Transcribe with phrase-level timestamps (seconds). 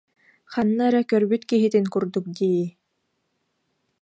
[0.53, 2.63] Ханна эрэ көрбүт киһитин курдук дии